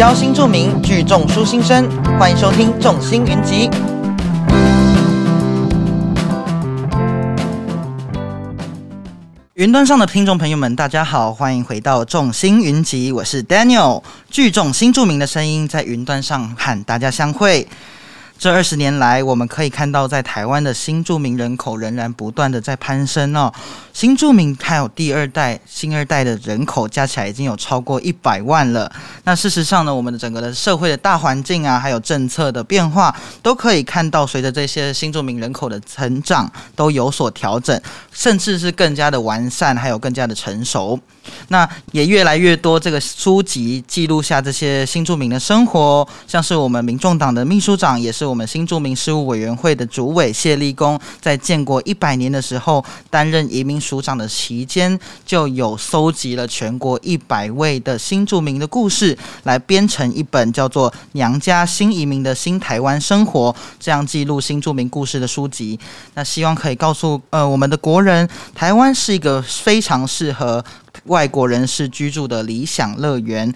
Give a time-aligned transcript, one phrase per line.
[0.00, 1.86] 教新著名，聚众书新生，
[2.18, 3.68] 欢迎收听众星云集。
[9.52, 17.68] 云端上的听众朋友们，大家好，欢迎回到众星云集，我是 Daniel，聚众新著名的声音在云端上和大家相会。
[18.38, 23.52] 这二十年来，我们可以看到，在台湾的新住民人口仍然不断的在攀升哦。
[23.92, 28.90] 新住民还有第二代、新二代的人口加起来已经有超过一百万了。
[29.24, 37.78] 那事实上呢，我们的整个的社会的大环境啊，还有政策的变化，都可以看到，随着这些新住民人口的成长，都有所调整，
[38.12, 40.98] 甚至是更加的完善，还有更加的成熟。
[41.48, 65.76] 那也越来越多这个书籍记录下这些新住民的生活，像是我们民众党的秘书长，也是我们新住民事务委员会的主委谢立功，在建国一百年的时候担任移民署长的期间，就有搜集了全国一百位的新住民的故事，来编成一本叫做《娘家新移民的新台湾生活》这样记录新住民故事的书籍。
[66.14, 70.64] 那希望可以告诉呃我们的国人，台湾是一个非常适合。
[71.06, 73.52] 外国人士居住的理想乐园，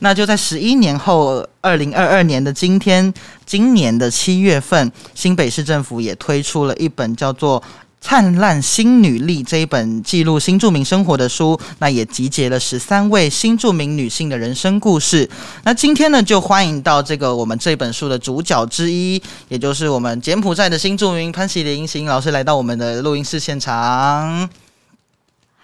[0.00, 3.12] 那就在十一年后，二零二二年的今天，
[3.44, 7.60] 今年的七月份，新北市政府也推出了一本叫做
[8.08, 15.28] 《灿烂新女力》这一本记录新住民生活的书，那也集结了十三位新住民女性的人生故事。
[15.64, 24.48] 那今天呢，就欢迎到这个我们这本书的主角之一，也就是我们柬埔寨的新住民潘喜林行老师来到我们的录音室现场。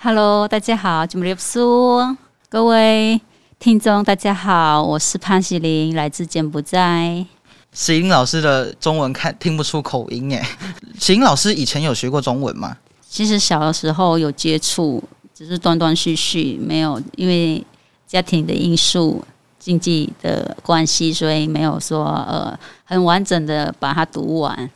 [0.00, 2.16] Hello，大家好，金木苏，
[2.48, 3.20] 各位
[3.60, 7.24] 听众大家好，我是潘喜林，来自柬埔寨。
[7.72, 10.46] 喜玲老师的中文看听不出口音哎，
[11.00, 12.76] 石英老师以前有学过中文吗？
[13.08, 15.02] 其实小的时候有接触，
[15.34, 17.64] 只是断断续续，没有因为
[18.06, 19.24] 家庭的因素、
[19.58, 24.70] 经济的关系，所以没有说呃很完整的把它读完。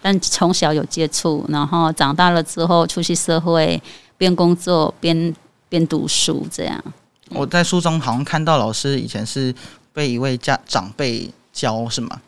[0.00, 3.80] 但从小有接触，然后长大了之后出去社会。
[4.18, 5.34] 边工作边
[5.68, 6.84] 边读书，这样。
[7.30, 9.52] 我在书中好像看到老师以前是
[9.92, 12.20] 被一位家长辈教，是吗？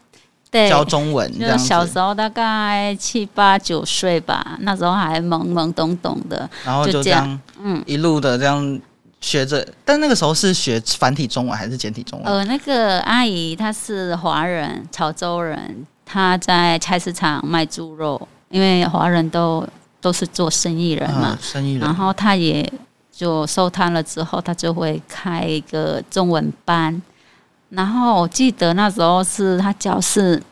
[0.54, 1.28] 对，教中文。
[1.38, 8.80] 就小时候大概七八九岁吧，那时候还懵懵懂懂的，然后就这样，嗯，一路的这样
[9.20, 9.66] 学着。
[9.84, 12.32] 但那个时候是学繁体中文还是简体中文？
[12.32, 19.66] 呃，那个阿姨她是华人，潮州人，她在菜市场卖猪肉，因为华人都。
[20.04, 21.80] 都是做生意人嘛，生意人。
[21.80, 22.70] 然后她也
[23.10, 27.00] 就收摊了之后，她就会开一个中文班。
[27.74, 30.42] 然后我记得那时候是他教是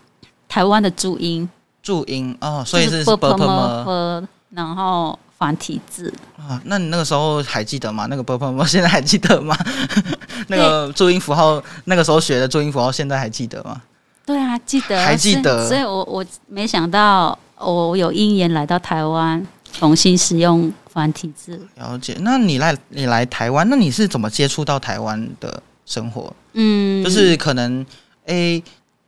[0.49, 1.49] 台湾的注音，
[1.83, 6.61] 注音哦，所以是 b p m，然后繁体字啊。
[6.65, 8.07] 那你那个时候还记得吗？
[8.07, 9.57] 那个 b p m 现在还记得吗？
[10.49, 13.81] 那个注音符号，那个时候学的注音符号，现在还记得吗？
[14.27, 15.69] 对啊，记得，还记得。
[15.69, 17.39] 所以我我没想到。
[17.65, 21.65] 我有因缘来到台湾，重新使用繁体字。
[21.77, 26.33] 了解，那你来你来台湾，那你是怎么接触到台湾的生活？
[26.53, 27.85] 嗯，就是可能
[28.27, 28.63] 诶，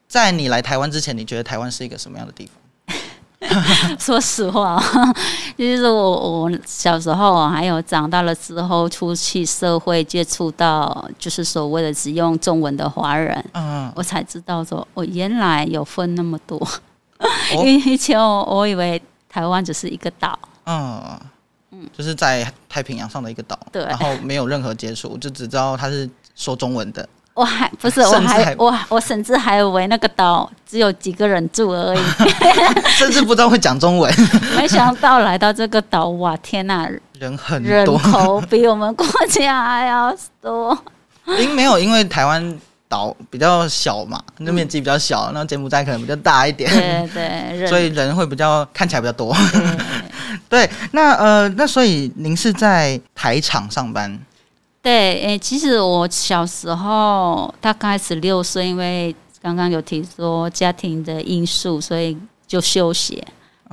[0.09, 2.55] 在你来台湾之前，你觉得台湾是一个什么样的地方？
[4.01, 4.83] 说实话，
[5.57, 16.59] 就是我我小时候还有长大了之后，出去社会接触到，就是所谓的只用中文的华人，嗯，我才知道说，我原来有分那么多。
[17.53, 21.21] 因为以前我我以为台湾只是一个岛，嗯。
[21.77, 27.07] 嗯，就是在太平洋上的一个岛，对，然后没有任何接触，就只知道他是说中文的。
[27.35, 32.01] 我还不是，我还我我甚至还以为那个岛只有几个人住而已，
[32.97, 34.13] 甚至不知道会讲中文。
[34.57, 40.77] 没想到来到这个岛，哇，天呐，人很多，人口比我们国家还要多。
[41.39, 42.59] 因没有，因为台湾。
[42.87, 46.71] 岛比较小嘛，那面积比较小，那柬埔寨可能比较大一点，
[47.13, 49.35] 对对，所以人会比较看起来比较多。
[50.49, 54.17] 对， 那呃，那所以您是在台厂上班？
[54.85, 62.15] 对，诶，其实我小时候大概十六岁，因为刚刚有提说家庭的因素，所以
[62.47, 63.27] 就休学，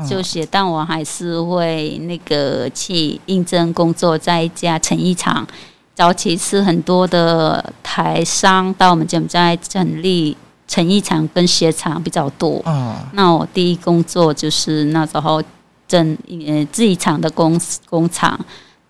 [0.08, 5.46] 休学，但我还是会那个去应征工作，在一家成衣厂。
[5.94, 12.62] 早期是很多的台商到我们柬埔寨成立成衣厂跟鞋厂比较多。
[12.66, 15.44] 嗯，那我第一工作就是那时候
[15.90, 16.18] 整
[16.48, 17.60] 呃自己厂的工
[17.90, 18.40] 工厂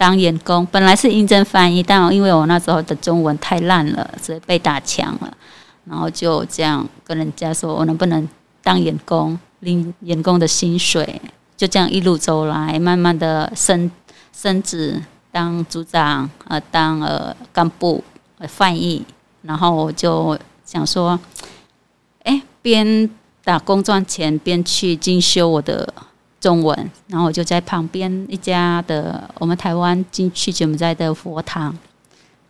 [0.01, 5.31] 当员工，本来是应征翻译，但因为我那时候的中文太烂了，所以被打枪了。
[5.85, 8.27] 然后就这样跟人家说我能不能
[8.63, 11.21] 当员工，领员工的薪水，
[11.55, 13.91] 就这样一路走来，慢慢的升
[14.35, 14.99] 升职。
[15.31, 18.03] 当组长，呃，当呃干部，
[18.39, 19.05] 呃翻译，
[19.43, 21.19] 然后我就想说，
[22.23, 23.07] 哎，边
[23.43, 25.93] 打工赚钱边去进修我的
[26.41, 31.73] 中文，然后我就在旁边一家的我们台湾进去柬埔寨的佛堂，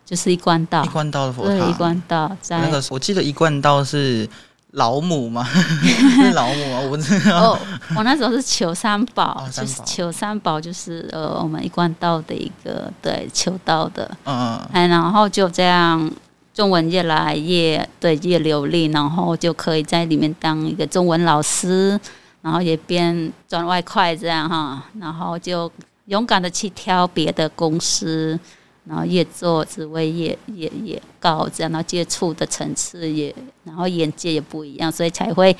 [0.05, 4.27] 就是一贯道一，贯道的佛对，一堂，贯道在那个我记得一贯道是
[4.71, 5.43] 老母嘛？
[5.51, 6.79] 是老母啊？
[6.79, 7.51] 我不知道。
[7.51, 7.59] 哦，
[7.97, 16.09] 我那时候是求三宝，哦三宝就是求三宝，就是呃，我们一贯道的一个对求道的，嗯嗯，哎，然后就这样，
[16.53, 21.99] 中文越来越对越流利，然后就可以在里面当一个中文老师，
[22.41, 25.71] 然后也边赚外快这样哈，然后就
[26.05, 28.39] 勇敢的去挑别的公司。
[28.83, 33.33] 然后越做职位越越越高，这样，然后接触的层次也，
[33.63, 35.55] 然后眼界也不一样，所以才会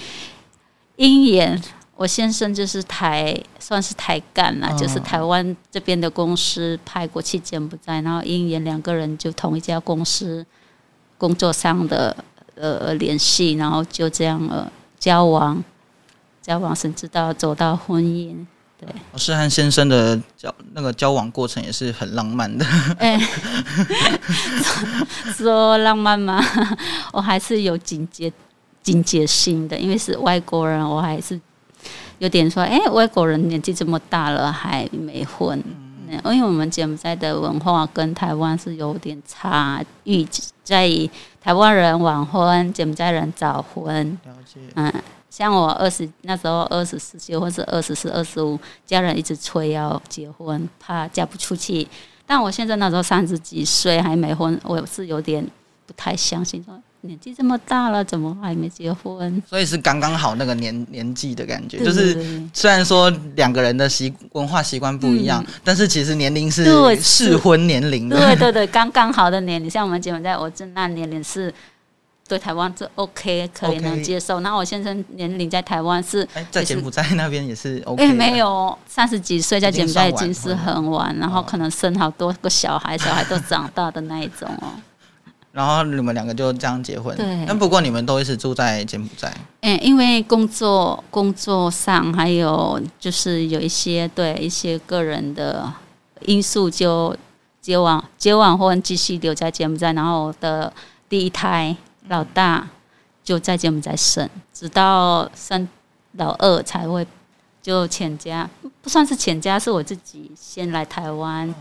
[0.96, 1.62] 因缘。
[1.96, 10.44] 我先生就是台算是台干啦，嗯就是台湾这边的公司派过去柬埔寨，然后因缘两个人就同一家公司
[11.20, 12.18] 工作上的
[12.56, 14.68] 呃联系，然后就这样呃
[15.00, 15.64] 交往，
[16.42, 18.46] 交往甚至到走到婚姻。
[18.80, 22.66] 对我是和先生的交那个交往过程也是很浪漫的。
[22.98, 23.20] 哎、
[25.38, 26.44] 说浪漫吗？
[27.14, 28.34] 我还是有警戒
[28.82, 31.40] 警戒心的，因为是外国人，我还是
[32.18, 35.60] 有点说，哎、外国人年纪这么大了还没婚。
[35.60, 40.28] 嗯因为我们柬埔寨的文化跟台湾是有点差异，
[40.62, 41.10] 在于
[41.40, 44.06] 台湾人晚婚，柬埔寨人早婚。
[44.26, 44.60] 了解。
[44.76, 44.94] 嗯，
[45.32, 51.88] 像我二十那时候二十四岁或是二十四、二十五，家人一直催要结婚，怕嫁不出去。
[52.26, 55.44] 但我现在那时候三十几岁还没婚，我是有点
[55.88, 59.42] 不太相信，说年纪这么大了，怎么还没结婚？
[59.50, 68.18] 所以是刚刚好那个年年纪的感觉，对就是虽然说两个人的习文化习惯不一样，但是其实年龄是对适婚年龄的。
[68.18, 71.54] 对对对，刚刚好的年龄，像我们结婚在，我这那年龄是
[72.32, 74.40] 对台湾是 OK 可以能接受。
[74.40, 78.14] 然后我先生年龄在台湾是哎，在柬埔寨那边也是 OK。
[78.14, 84.72] 没有，三十几岁在柬埔寨已经是很晚，然后哦可能生好多个小孩，小孩都长大的那一种哦。
[85.52, 87.14] 然后你们两个就这样结婚。
[87.18, 89.30] 对但不过你们都一直住在柬埔寨。
[89.60, 95.70] 嗯，因为工作工作上还有就是有一些对一些个人的
[96.22, 97.14] 因素，就
[97.60, 100.72] 结完结完婚继续留在柬埔寨，然后我的
[101.10, 101.76] 第一胎
[102.08, 102.68] 老大
[103.24, 105.68] 就在柬埔寨生，直到生
[106.14, 107.06] 老二才会
[107.62, 108.50] 就全家。
[108.82, 111.54] 不算是全家，是我自己先来台湾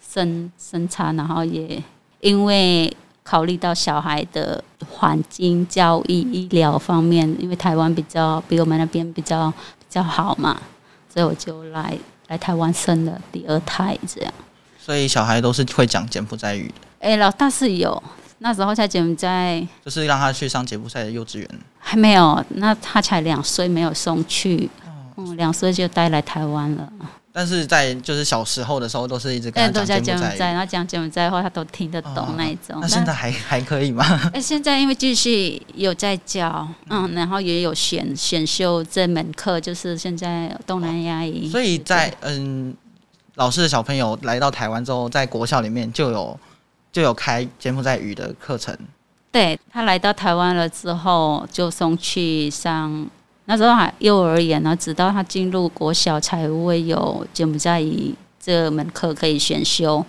[0.00, 1.82] 生生产，然后也
[2.20, 10.60] 因为考虑到小孩的环境、教育、医疗方面，因为台湾比较比我们那边比较比较好嘛，
[11.12, 11.96] 所以我就来
[12.28, 14.32] 来台湾生了第二胎，这样。
[14.78, 18.02] 所以小孩都是会讲柬埔寨语的，哎、老大是有，
[18.42, 21.48] 那时候在柬埔寨就是让他去上柬埔寨的幼稚园。
[21.78, 24.68] 还没有，那他才两岁，没有送去，
[25.16, 26.90] 嗯，两岁就带来台湾了。
[27.32, 32.78] 但是在就是小时候的时候，都是一直跟哎，他讲柬埔寨然后讲柬埔寨话，他都听得懂哦那一种。
[32.80, 34.04] 那现在还 还可以吗？
[34.34, 41.48] 哎，现在因为继续有在教，嗯，然后也有选选修这门课，就是现在东南亚语。
[41.48, 42.74] 所以在嗯，
[43.36, 46.38] 老师的小朋友来到台湾之后，在国校里面就有
[46.92, 48.76] 就有开柬埔寨语的课程。
[49.32, 53.08] 对他来到台湾了之后，就送去上
[53.44, 60.04] 那时候还幼儿园呢，直到他进入国小才会有柬埔寨语这门课可以选修。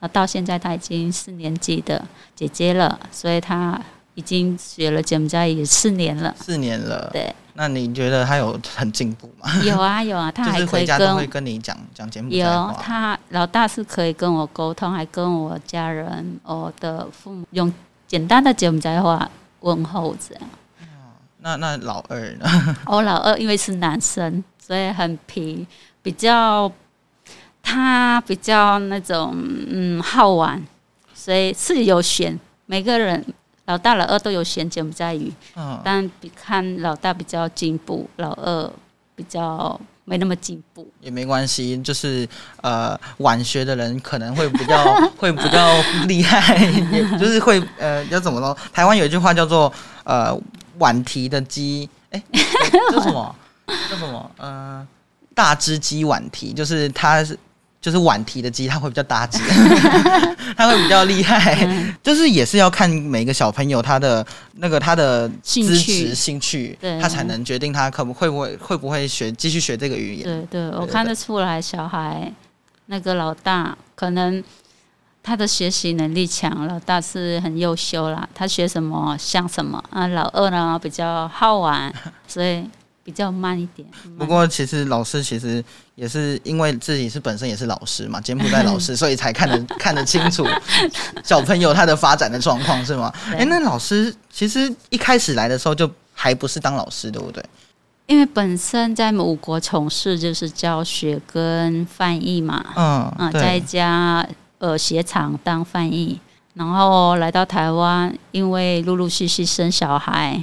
[0.00, 3.80] 那到现在他已经四年级的姐姐了，所以他
[4.14, 6.34] 已经学了柬埔寨语四年了。
[6.38, 9.50] 四年了，对，那你觉得他有很进步吗？
[9.64, 12.74] 有啊有啊，他 就是还可以回家都会跟跟你讲讲柬埔寨有。
[12.82, 17.72] 他老大是可以跟我沟通，还跟我家人、我的父母用
[18.06, 20.44] 简单的柬埔寨话问候这样。
[21.44, 22.76] 那那老二呢？
[22.86, 25.66] 我 老二因为是男生，所以很皮，
[26.00, 26.70] 比较
[27.60, 30.62] 他比较那种嗯好玩，
[31.12, 33.24] 所以是有选每个人
[33.66, 38.70] 老大老二都有选柬埔寨语，嗯，但比看老大比较进步，老二
[39.14, 40.86] 比较没那么进步。
[41.00, 42.28] 也没关系，就是
[42.60, 46.56] 呃晚学的人可能会比较 会比较厉害，
[46.90, 48.56] 也就是会呃要怎么说？
[48.72, 49.72] 台湾有一句话叫做
[50.04, 50.36] 呃
[50.78, 52.22] 晚提的鸡，哎、
[52.90, 53.34] 叫什么？
[53.88, 54.30] 叫什么？
[54.38, 54.86] 呃，
[55.34, 57.38] 大只鸡晚提，就是它是。
[57.82, 59.38] 就是晚提的鸡，它会比较大只，
[60.56, 61.54] 它会比较厉害。
[61.66, 70.24] 嗯就是也是要看每个小朋友他的那个他的资兴趣质、兴趣，对他才能决定他可不会不会会不会学继续学这个语言。
[70.24, 72.32] 对对，我看得出来，小孩
[72.86, 74.42] 那个老大可能
[75.22, 80.06] 他的学习能力强，老大是很优秀啦，他学什么像什么啊。
[80.08, 81.92] 老二呢比较好玩，
[82.26, 82.64] 所以
[83.04, 83.86] 比较慢一点。
[84.18, 90.46] 不过其实老师其实也是因为自己是本身也是老师嘛，柬埔寨老师，所以才看得 看得清楚
[91.22, 93.12] 小朋友他的发展的状况，是吗？
[93.36, 97.44] 哎，那老师其实一开始来的时候就还不是当老师，对不对？
[98.06, 104.26] 因为本身在母国从事就是教学跟翻译嘛，嗯嗯，在家。
[104.62, 106.20] 呃，鞋厂当翻译，
[106.54, 110.40] 然后来到台湾，因为陆陆续续生小孩，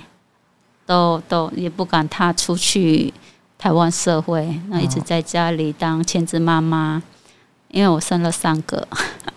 [0.89, 3.13] 都都也不敢踏出去
[3.59, 7.03] 台湾社会，那一直在家里当全职妈妈。
[7.67, 8.87] 因为我生了三个，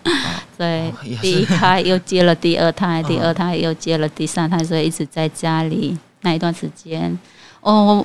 [0.57, 0.65] 所
[1.03, 7.15] 以，第一胎又接了第二胎，第二胎又接了第三胎，所以一直在家里那一段时间，
[7.61, 8.03] 哦。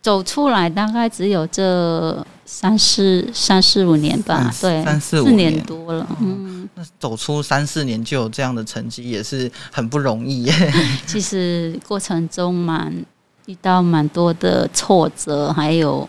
[0.00, 6.06] 走出来大概只有这三四三四五年吧，对，三四五年多了。
[6.20, 10.74] 嗯，那走出三四年就有这样的成绩，也是很不容易耶。
[11.06, 12.92] 其实过程中蛮
[13.46, 16.08] 遇到蛮多的挫折，还有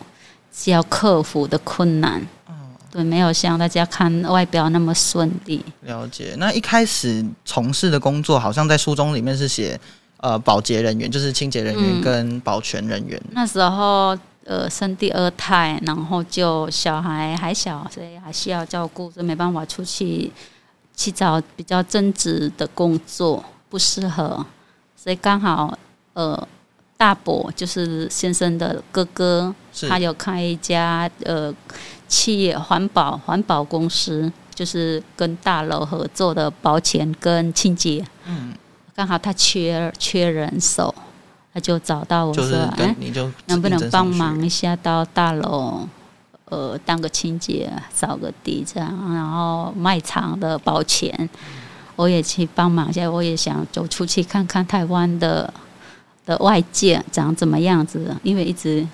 [0.51, 2.21] 需要克服的困难。
[2.49, 2.55] 嗯，
[2.91, 5.63] 对，没有像大家看外表那么顺利。
[5.81, 6.35] 了解。
[6.37, 9.79] 那一开始从事的工作，好像在书中里面是写。
[10.17, 13.21] 呃，保洁人员就是清洁人员跟保全人员。
[13.31, 20.31] 那时候，呃，生第二胎，然后就小孩还小，所以还需要照顾，所以没办法出去
[20.95, 24.45] 去找比较正职的工作，不适合。
[24.95, 25.77] 所以刚好，
[26.13, 26.47] 呃，
[26.97, 29.53] 大伯就是先生的哥哥，
[29.87, 31.53] 他有开一家呃
[32.07, 38.05] 企业环保环保公司，就是跟大楼合作的保险跟清洁。
[38.25, 38.53] 嗯。
[38.95, 40.93] 刚好他缺缺人手，
[41.53, 42.43] 他就找到我说
[42.77, 42.95] ：“哎，
[43.45, 45.87] 能不能帮忙一下到大楼，
[46.45, 51.29] 呃，当个清洁，扫个地这样，然后卖场的保钱，
[51.95, 53.07] 我也去帮忙一下。
[53.07, 55.53] 我也想走出去看看台湾的
[56.25, 58.87] 的外界长怎么样子，因为一直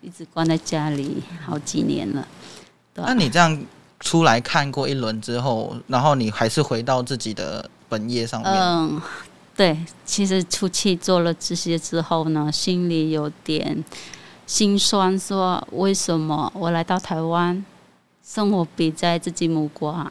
[0.00, 2.26] 一直关在家里好几年了。
[2.94, 3.62] 那你这样
[4.00, 8.50] 出来看过一轮之后，然后你还是回到自己的本业上面？
[8.54, 9.02] 嗯。
[9.58, 13.84] 对，其实出去做了这些之后呢，心里有点
[14.46, 17.64] 心酸，说为什么我来到台湾，
[18.24, 20.08] 生活比在自己母国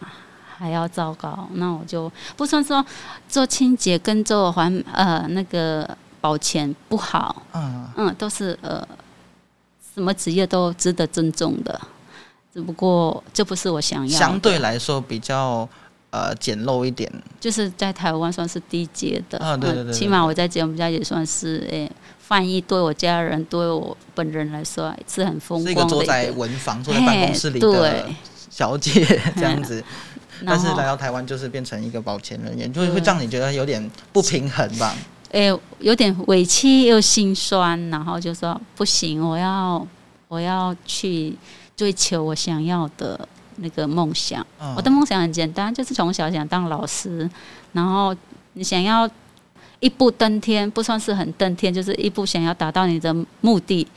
[0.57, 1.47] 还要糟糕？
[1.53, 2.85] 那我就不算说
[3.29, 8.85] 做清洁跟做环呃那个保全不好，嗯嗯，都是呃
[9.95, 11.79] 什么职业都值得尊重的，
[12.53, 14.19] 只不过这不是我想要。
[14.19, 15.69] 相对来说比较。
[16.17, 28.05] 呃，简陋一点，就是在台湾算是低阶的啊，对对对，起码我在柬埔寨也算是诶，翻译对我家人对我本人来说是很风光的一个坐在文房、坐在办公室里的
[28.49, 28.91] 小姐
[29.35, 29.83] 这样子，
[30.43, 34.95] 但是来到台湾就是变成一个保全人员，就会会让你觉得有点不平衡吧？
[35.31, 39.85] 诶，有点委屈又心酸，然后就说不行，我要
[40.29, 41.35] 我要去
[41.75, 43.27] 追求我想要的。
[43.57, 44.45] 那个梦想，
[44.75, 47.29] 我的梦想很简单，就是从小想当老师。
[47.73, 48.15] 然后
[48.53, 49.09] 你想要
[49.79, 53.87] 一步登天，不算是很登天，就是一步想要达到你的目的，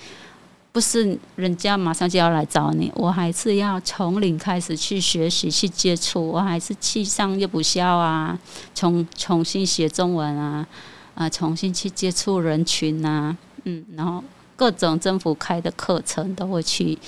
[0.73, 8.38] 不是人家马上就要来找你，我还是要从零开始去学习、去接触，我还是去上夜补校啊，
[8.75, 10.67] 重重新学中文啊，
[11.14, 14.23] 啊，重新去接触人群啊，嗯，然后
[14.57, 16.99] 各种政府开的课程都会去，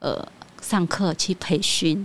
[0.00, 0.26] 呃。
[0.68, 2.04] 上课去培训，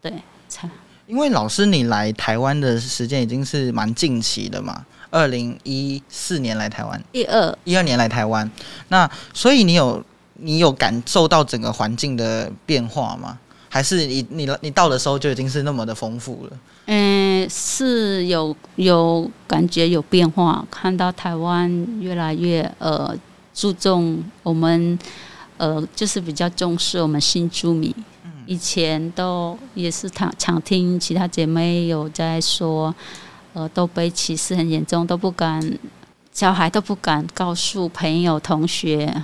[0.00, 0.10] 对，
[0.48, 0.66] 才
[1.06, 8.50] 因为老师你来台湾的时间已经是蛮近期的嘛，二零一四年来台湾，一二一二年来台湾，
[8.88, 10.02] 那所以你有
[10.36, 13.38] 你有感受到整个环境的变化吗？
[13.68, 16.58] 还是你你你到的时候就已经是那么的丰富了？
[16.86, 23.14] 嗯，是有有感觉有变化，看到台湾越来越呃
[23.52, 24.98] 注重我们。
[25.60, 27.94] 呃，就是比较重视我们新住民。
[28.46, 32.94] 以前都也是常常听其他姐妹有在说，
[33.52, 35.60] 呃，都被歧视很严重，都不敢，
[36.32, 39.14] 小孩都不敢告诉朋友、同学，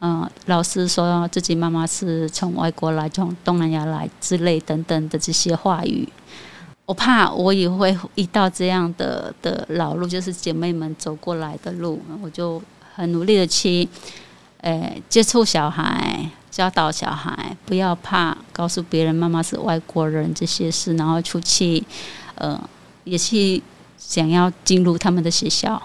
[0.00, 6.08] 嗯，老师说自己妈妈是从外国来，从东南亚来之类等等的这些话语。
[6.86, 12.60] 我怕我也会遇到这样的的老路，就是姐妹们走过来的路，我就
[12.96, 13.88] 很努力的去。
[14.64, 21.84] 诶，接触小孩，教导小孩，不要怕，告诉别人妈妈是外国人这些事，然后出去，
[22.36, 22.58] 呃，
[23.04, 23.62] 也去
[23.98, 25.82] 想要进入他们的学校，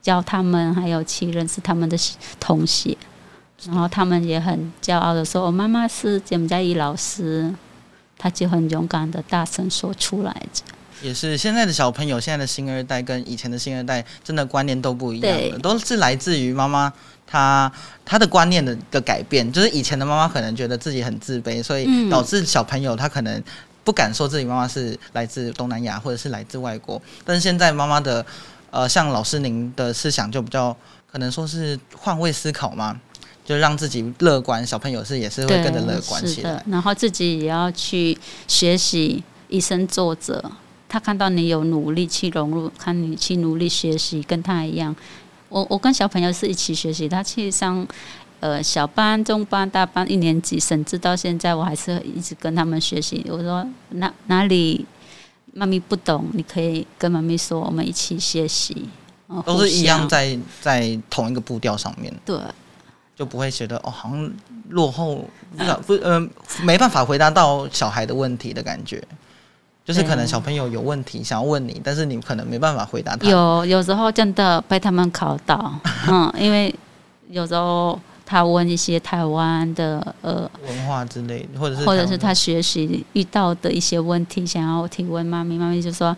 [0.00, 1.96] 教他们，还有去认识他们的
[2.40, 2.96] 同学，
[3.66, 7.54] 然后他们也很骄傲的说：“我妈妈是柬埔寨语老师。”
[8.16, 10.62] 他就很勇敢的大声说出来着。
[11.02, 16.92] 也是现在的小朋友，现在的新二代跟以前的新二代，真的观念都不一样了，都是来自于妈妈
[17.32, 17.72] 他
[18.04, 19.50] 他的观念的的改变。
[19.50, 23.42] 就是以前的妈妈可能觉得自己很自卑，所以导致小朋友他可能
[23.82, 27.00] 不敢说自己妈妈是来自东南亚或者是来自外国。
[27.24, 28.24] 但是现在妈妈的
[28.70, 30.76] 呃，像老师您的思想就比较
[31.10, 33.00] 可能说是换位思考嘛，
[33.44, 40.52] 就让自己乐观，小朋友是也是会跟着乐观起来，然后自己也要去学习以身作则。
[40.88, 44.94] 他看到你有努力去融入，看你去努力学习，跟他一样。
[45.52, 47.86] 我我跟小朋友是一起学习，他去上
[48.40, 53.24] 呃小班、中班、大班，一年级，甚至到现在，我还是一直跟他们学习。
[53.28, 54.86] 我说哪哪里
[55.52, 58.88] 妈咪不懂，你可以跟妈咪说，我们一起学习。
[59.46, 62.38] 都是一样，在在同一个步调上面，对，
[63.16, 64.32] 就不会觉得哦，好像
[64.68, 65.24] 落后，
[65.86, 66.20] 不呃
[66.62, 69.02] 没办法回答到小孩的问题的感觉。
[69.84, 73.28] 就是可能小朋友有问题想要问你，但是你可能没办法回答他。
[73.28, 75.74] 有有时候真的被他们考到，
[76.08, 76.72] 嗯，因为
[77.28, 86.16] 有时候他问一些台湾的呃文化之类，或者是或者是他学习遇到的一些问题，想要提问妈咪，妈咪就说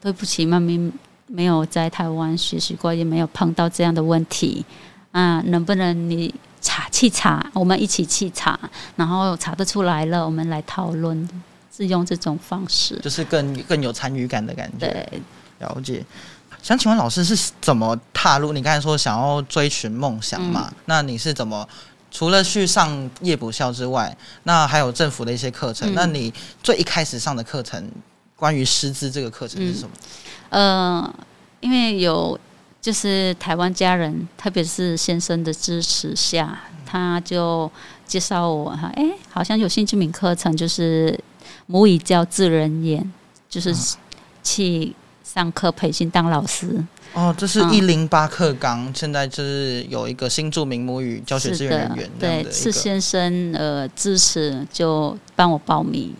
[0.00, 0.90] 对不起，妈咪
[1.26, 4.64] 没有在台湾学习过，也没有碰到这样的问题
[5.12, 8.58] 啊，能不能你查去查，我们一起去查，
[8.96, 11.28] 然后查得出来了，我们来讨论。
[11.76, 14.86] 是用这种方式，就是更更有参与感的感觉。
[14.88, 15.20] 对，
[15.58, 16.02] 了解。
[16.62, 18.52] 想请问老师是怎么踏入？
[18.52, 20.72] 你刚才说想要追寻梦想嘛？
[20.86, 21.68] 那你是怎么
[22.10, 25.92] 除了去上夜补校之外，那还有政府的一些课程？
[25.94, 27.88] 那你最一开始上的课程，
[28.34, 29.90] 关于师资这个课程是什么？
[30.48, 31.14] 呃，
[31.60, 32.36] 因为有
[32.80, 37.70] 就是台湾家人，特别是先生的支持下，他就
[38.08, 41.16] 介绍我哈，哎，好像有兴趣名课程，就是。
[41.66, 43.12] 母语教自然言，
[43.48, 43.74] 就是
[44.42, 46.84] 去上课培训当老师。
[47.14, 52.10] 哦，这是一零八课纲，现在就是有一个新著名母语教学资源人员。
[52.18, 56.12] 对，是先生呃支持，就帮我报名，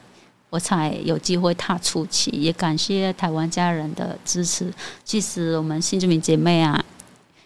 [0.49, 2.31] 我才有机会踏出去。
[2.31, 4.73] 也感谢台湾家人的支持。
[5.05, 6.83] 其实我们新著名姐妹啊，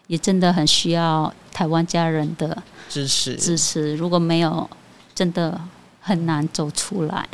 [0.07, 3.35] 也真的很需要台湾家人的支持。
[3.35, 4.68] 支持，如果没有，
[5.12, 5.61] 真的
[6.00, 7.28] 很难走出来。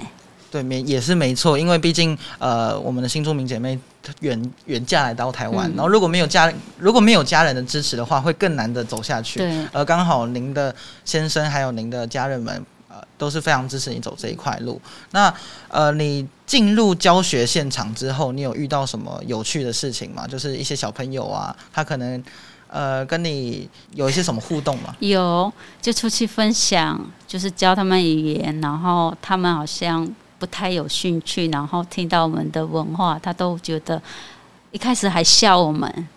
[0.57, 3.79] 对，没也是没错，因为毕竟呃，我们的新住民姐妹
[4.21, 9.39] 远远嫁来到台湾，然后如果没有家如果没有家人的支持的话，会更难的走下去。
[9.39, 14.81] 对，而刚好您的先生还有您的家人们呃都是非常支持你走这一块路。
[15.11, 15.31] 那
[15.69, 20.27] 呃，你进入教学现场之后，你有遇到什么有趣的事情吗？
[20.27, 22.25] 就是一些小朋友啊，他可能
[22.69, 24.97] 呃跟你有一些什么互动吗？
[25.01, 30.09] 有，就出去分享，就是教他们语言，然后他们好像。
[30.39, 34.01] 不太有兴趣，然后听到我们的文化，他都觉得
[34.71, 36.09] 一开始还笑我们，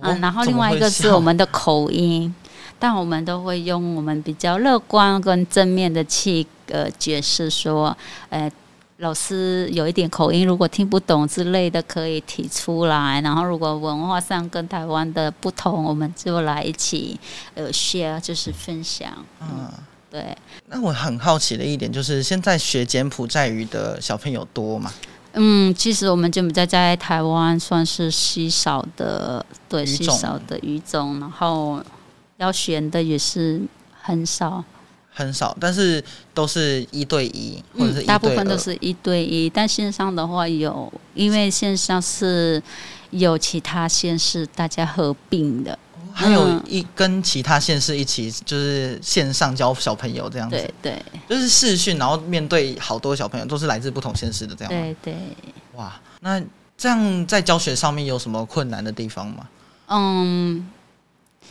[0.00, 2.34] 嗯，然后另外一个是我们的口音，
[2.78, 7.94] 但我们都会用我们比较乐观跟正面的气呃解释说，
[8.30, 8.50] 呃，
[8.98, 17.20] 老师有一点口音，如果听不懂之类的可以提出来，然后如果文化上跟台湾的不同，我们就来一起
[17.54, 19.12] 呃 share 就是分享，
[19.42, 19.68] 嗯。
[20.10, 20.36] 对，
[20.68, 24.92] 那我很好奇的一点就是，现在学柬埔寨语的小朋友多吗？
[25.32, 31.82] 嗯，其实我们柬埔寨在台湾算是稀少的，对，稀少的语种，然后
[32.38, 33.60] 要选的也是
[34.00, 34.64] 很少，
[35.12, 42.62] 很少，但是都是一对一，或者是大部分都是一对一，但线上的话有，因为线上是
[43.10, 45.78] 有其他县市大家合并的。
[46.18, 54.72] 还有一跟其他县市一起，就是线上教小朋友这样子，对对，就是视讯，然后面对好多小朋友，都是来自不同县市的这样。
[54.72, 55.14] 对对，
[55.74, 56.42] 哇，那
[56.78, 59.46] 这样在教学上面有什么困难的地方吗？
[59.88, 60.66] 嗯，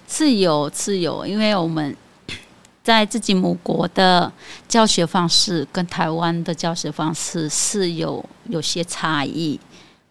[0.08, 1.96] 是有是有，因为我们
[2.84, 4.34] 在自己母国的
[4.68, 9.60] 教学方式跟台湾的教学方式是有有些差异，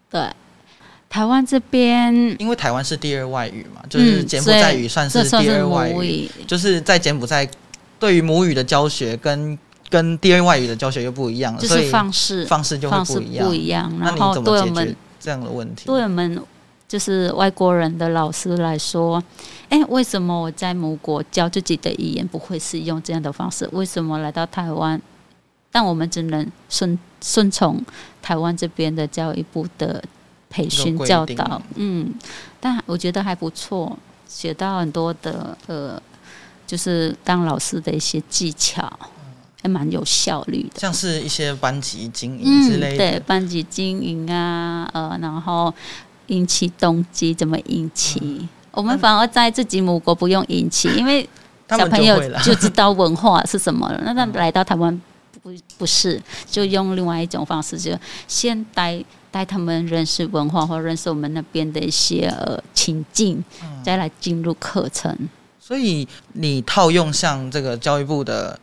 [0.09, 0.31] 对。
[1.07, 7.47] 台湾这边，因为台湾是第二外语嘛，就是柬埔寨语算是第二外语，就是在柬埔寨
[7.97, 9.57] 对于母语的教学跟
[9.89, 13.47] 跟第二外语的教学又不一样，就是方式方式就会不一样。
[13.47, 13.93] 不一样。
[13.97, 15.85] 那你怎么解决这样的问题？
[15.85, 16.41] 对我们
[16.85, 19.23] 就是外国人的老师来说，
[19.69, 23.69] 哎，为什么我在母国教自己的语言不会是用这样的方式？
[23.71, 25.01] 为什么来到台湾，
[25.71, 27.81] 但我们只能顺顺从
[28.21, 30.03] 台湾这边的教育部的？
[30.55, 32.13] 培训教导，嗯，
[32.61, 36.01] 但我觉得还不错，学到很多的呃，
[36.65, 38.89] 就是当老师的一些技巧，
[39.61, 40.79] 还蛮有效率的。
[40.79, 45.73] 像是一些班级经营之类的，对，班级经营啊，呃，然后
[46.27, 48.47] 引起动机怎么引起？
[48.71, 51.27] 我们反而在自己母国不用引起，因为
[51.67, 54.01] 小朋友就知道文化是什么了。
[54.05, 55.01] 那他来到台湾
[55.43, 57.91] 不不是，就用另外一种方式，就
[58.25, 59.03] 先带
[59.35, 63.43] 带他们认识文化，或认识我们那边的一些呃情境，
[63.83, 65.13] 再来进入课程。
[65.59, 68.57] 所以你套用像这个教育部的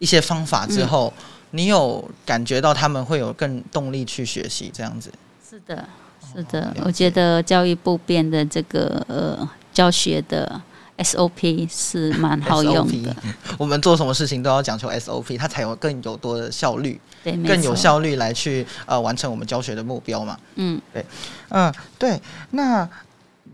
[0.00, 1.10] 一些方法之后，
[1.52, 5.10] 你有感觉到他们会有更动力去学习这样子？
[5.48, 5.88] 是的。
[6.34, 10.60] 是的，我觉得教育部变的这个呃教学的
[11.02, 13.14] SOP 是蛮好用的。
[13.58, 20.36] 我们做什么事情都要讲求 SOP，它才有更有多的效率，对，更有效率来去呃完成我们教学的目标嘛。
[20.56, 21.04] 嗯，对，
[21.50, 22.20] 嗯，对。
[22.50, 22.88] 那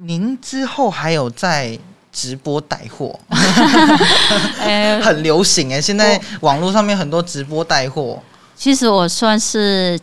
[0.01, 1.79] 您之后还有在
[2.13, 3.19] 直播带货
[5.03, 8.23] 很流行哎，现在网络上面很多直播带货。
[8.57, 9.99] 其实我算是。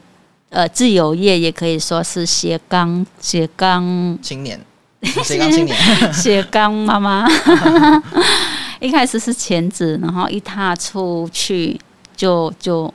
[0.49, 3.83] 呃，自由业也可以说是斜杠斜杠
[4.21, 4.57] 青年，
[5.23, 5.77] 斜杠青年，
[6.13, 7.27] 斜杠妈妈。
[8.81, 11.79] 一开始是全职，然后一踏出去
[12.15, 12.93] 就就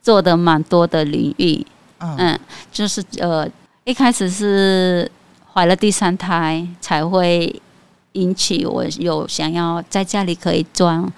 [0.00, 1.66] 做的蛮多的领域。
[1.98, 2.38] 嗯，
[2.72, 3.46] 就是呃，
[3.84, 5.10] 一开始是
[5.52, 7.60] 怀了第三胎，才会
[8.12, 11.12] 引起我有想要在家里可以赚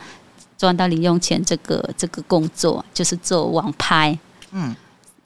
[0.57, 4.19] 赚到零用钱这个这个工作，就是做网拍。
[4.53, 4.75] 嗯。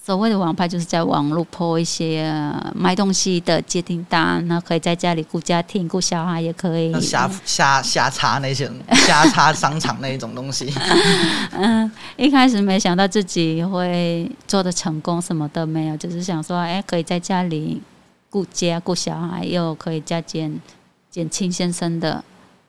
[0.07, 2.33] 所谓的网拍就是在网络铺一些
[2.77, 10.73] 卖东西的接订单，那可以在家里顾家庭、顾小孩，也可以瞎瞎瞎插那些瞎插商场那一种东西。
[11.51, 17.83] 嗯，一开始没想到自己会做的成功，什么都没有，就是想说，哎，可以在家里
[18.31, 20.61] 顾家、顾小孩，又可以加减
[21.11, 22.23] 减轻先生的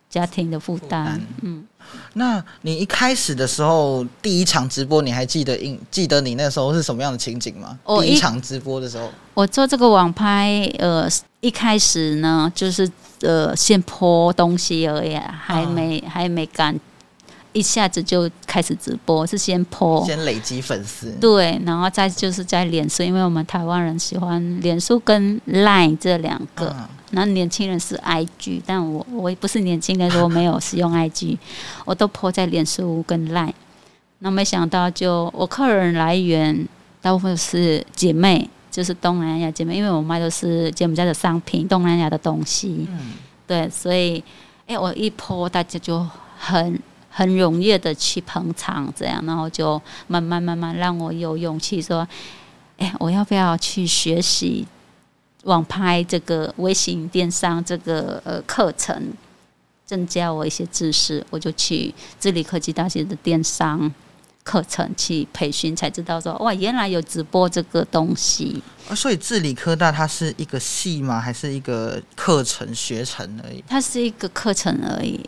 [0.10, 1.22] 家庭的负担。
[1.42, 1.66] 嗯。
[2.14, 7.80] 那你一开始的时候，第一场直播，你还记得印记得你那时候是什么样的情景吗？
[8.02, 11.08] 第一场直播的时候，我做这个网拍，呃，
[11.40, 12.90] 一开始呢，就是
[13.22, 16.78] 呃，先泼东西而已，还没还没敢
[17.54, 26.76] 一下子就开始直播，是先泼，先累积粉丝，对，然后再就是在脸书，因为我们台湾人喜欢脸书跟 Line 这两个。
[27.12, 31.38] 那年轻人是 IG，但我我不是年轻人，我没有使用 IG，
[31.86, 33.54] 我都泼在脸书跟 Line。
[34.20, 36.68] 那没想到，就我客人来源
[37.02, 42.86] 大部分是姐妹，就是东南亚姐妹，因为我卖的是柬埔寨的商品，东南亚的东西。
[42.90, 43.14] 嗯。
[43.48, 44.22] 对，所以，
[44.66, 46.06] 哎，我一泼，大家就
[46.38, 46.78] 很
[47.18, 52.08] 很踊跃的去捧场，这样，然后就慢慢慢慢让我有勇气说，
[52.78, 54.68] 哎，我要不要去学习？
[55.46, 59.12] 网拍这个微信电商这个呃课程，
[59.84, 63.92] 增加我一些知识，我就去智理科技大学的电商
[64.44, 68.62] 课程去培训，才知道说哇，原来有直播这个东西。
[68.88, 71.20] 啊，所以智理科大它是一个系吗？
[71.20, 73.64] 还是一个课程学程而已？
[73.68, 75.20] 它是一个课程而已，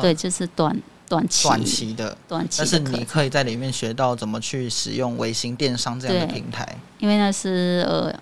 [0.00, 0.74] 对，就是短
[1.08, 2.58] 短期短期的短期。
[2.58, 8.14] 但是你可以在里面学到怎么去使用微信电商这样的平台，因为那是呃。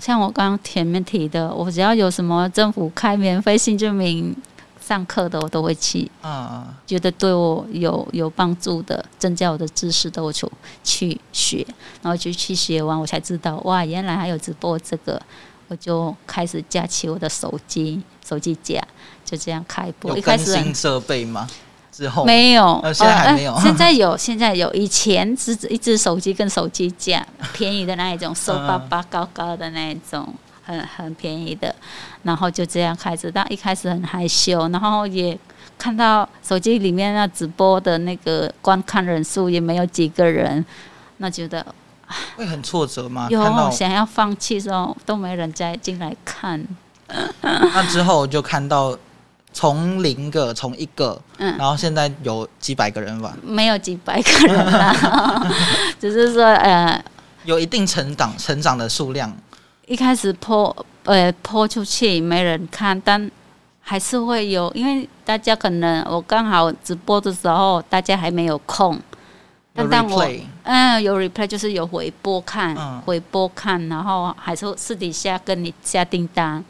[0.00, 4.34] 像我刚刚前面提的，我只要有什么政府开免费新证明
[4.80, 6.10] 上课的，我都会去。
[6.20, 10.50] 啊，觉得对我有有帮助的，增加我的知识的，我就
[10.82, 11.64] 去学。
[12.02, 15.22] 然后就去学完，我才知道，哇，原来还有直播这个，
[15.68, 18.84] 我就开始架起我的手机，手机架，
[19.24, 20.16] 就这样开播。
[20.16, 21.48] 有更新设备吗？
[21.96, 23.56] 之后没有，现在还没有。
[23.60, 24.72] 现在有，现在有。
[24.74, 31.72] 以前只一只手机跟手机架，便宜的那一种，瘦巴巴高高的那一种，很很便宜的。
[32.24, 35.38] 然后就这样开始，但一开始很害羞，然后也
[35.78, 40.64] 看到手机里面那直播的那个观看人数也没有几个人，
[41.18, 41.64] 那觉得
[42.34, 43.28] 会很挫折吗？
[43.30, 46.66] 有想要放弃时候都没人再进来看。
[47.40, 48.98] 那之后就看到。
[49.54, 53.32] 从零个，从一个，嗯，然后现在有几百个人玩？
[53.42, 55.48] 没有几百个人啦，
[56.00, 57.02] 只是说呃，
[57.44, 59.32] 有一定成长成长的数量。
[59.86, 63.30] 一开始泼呃泼出去没人看，但
[63.80, 69.00] 还是会有，因为大家可能我刚好直播的时候，大家还没有空。
[69.72, 70.28] 但当我
[70.64, 76.64] 嗯有 replay 就是有回播看，回播看，然后还是私底下跟你下订单，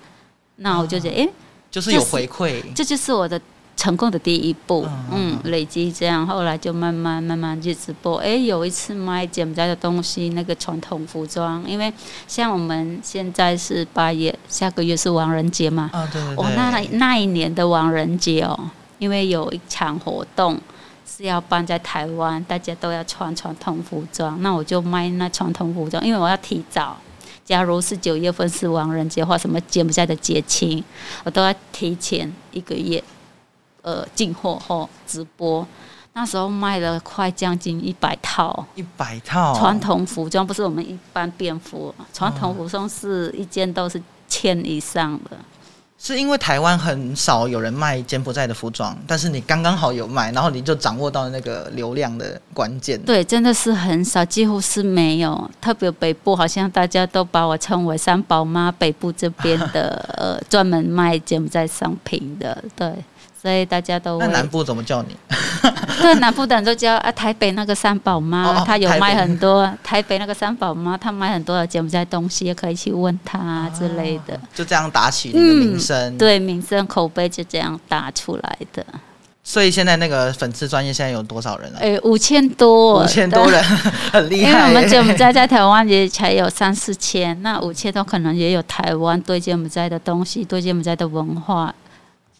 [0.56, 1.28] 那我就觉得哎。
[1.74, 3.40] 就是有回馈，这就是我的
[3.76, 4.86] 成功的第一步。
[5.10, 8.18] 嗯，累积这样，后来就慢慢慢慢去直播。
[8.18, 11.92] 哎，有一次卖柬埔寨的东西，那个传统服装，因为
[12.28, 15.90] 像我们现在是八月，下个月是亡人节嘛。
[15.92, 16.54] 啊，对对对。
[16.54, 20.56] 那那一年的亡人节哦，因为有一场活动
[21.04, 26.96] 是要办在台湾，大家都要穿传统服装，那我就卖那传统服装，因为我要提早。
[27.44, 30.82] 假如是九月份是亡人节或什么柬埔寨的节庆，
[31.24, 33.02] 我都要提前一个月，
[33.82, 35.66] 呃，进货后直播。
[36.14, 45.36] 那时候卖了快将近一百套，一百套传统服装，不是我们一般便服，传统服装是一件都是千以上的。
[45.96, 53.00] 是因为台湾很少有人卖柬埔寨的服装，但是你刚刚好有卖，然后你就掌握到那个流量的关键。
[53.02, 55.50] 对，真的是很少，几乎是没有。
[55.60, 62.92] 特别北部，好像大家都把我称为三宝妈，北部这边的 呃，专门卖柬埔寨商品的，对。
[63.44, 65.14] 所以大家都那南部怎么叫你？
[66.00, 69.70] 对，南部的人都叫啊，台北那个三宝妈，她有卖很多。
[69.82, 74.40] 台北那个三宝妈，她卖很多的柬埔寨东西，也可以去问她之类的。
[74.54, 78.82] 就这样打起你的名声，对，名声口碑就这样打出来的。
[79.42, 81.78] 所以现在那个粉丝专业现在有多少人了？
[81.80, 83.62] 哎，五千多，五千多人，
[84.10, 84.50] 很厉害。
[84.50, 91.74] 因为我们柬埔寨在台湾也才有三四千，那五千多可能也有台湾对柬埔寨的东西，对柬埔寨的文化。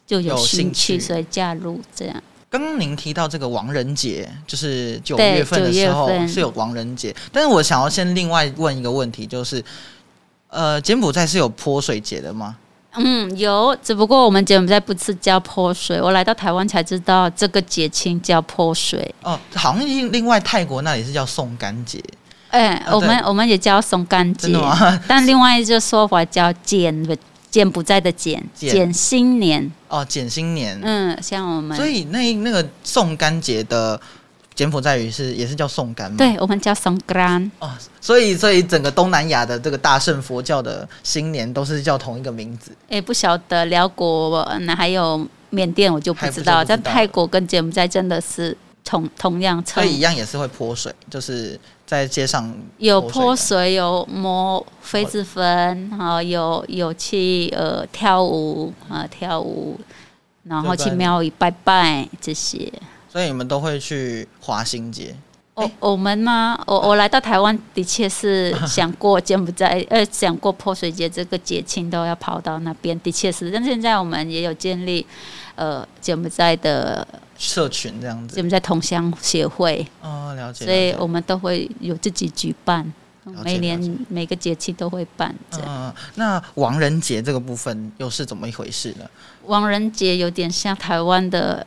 [0.07, 2.23] 就有兴趣，所以加入这样。
[2.51, 9.64] 刚刚您提到这个亡人节，就是九月份的时候是有亡人节，但是我想要先另外问一个问题，就是
[10.49, 12.57] 呃，柬埔寨是有泼水节的吗？
[12.97, 19.12] 嗯，有，只不过我们柬埔寨不是叫泼水，我来到台湾才知道这个节庆叫泼水。
[19.25, 22.01] 哦，好像另外泰国那里是叫送干节。
[22.51, 24.57] 哎，我们我们也叫送干节，
[25.09, 27.19] 但另外一个说法叫柬
[27.55, 34.01] 柬埔寨的柬柬新年哦，柬新年，嗯，像我们，所以那那个送干节的
[34.57, 36.17] 柬埔寨语是也是叫送干吗？
[36.19, 42.73] 对，我们叫送干哦，所以所以整个东南亚的这个大圣佛教的新年都是叫同一个名字。
[42.88, 51.57] 哎，不晓得辽国那还有缅甸，我就不知道，但泰国跟柬埔寨真的是同同样，所以一样也是会泼水，就是。
[51.87, 59.79] 在街上有泼水，有摸痱子粉，啊有有去呃跳舞啊跳舞，
[60.44, 62.73] 然后去庙宇拜拜这些。
[63.11, 65.14] 所以你们都会去华新街？
[65.55, 66.59] 我我们吗？
[66.66, 73.51] 我我来到台湾的确是想过柬埔寨， 呃，想过泼水节这个节庆都要跑到那边，的确是。
[73.51, 75.07] 但现在我们也有建立
[75.55, 77.07] 呃柬埔寨的。
[77.44, 82.90] 社群这样子，我们在同乡协会哦，了解，所以我们都会有自己举办，
[83.44, 85.35] 每年每个节气都会办。
[85.64, 89.04] 嗯，那亡人节这个部分又是怎么一回事呢？
[89.44, 91.66] 亡人节有点像台湾的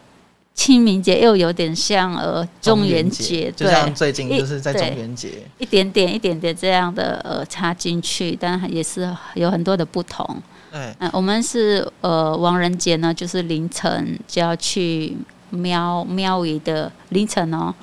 [0.56, 10.26] 清明节，又有点像呃中元节，就像最近就是在中元节，一点点一点点这样的呃插进去，但也是有很多的不同。
[10.72, 15.16] 对，嗯，我们是呃亡人节呢，就是凌晨就要去。
[15.50, 17.74] 庙庙宇的凌晨哦，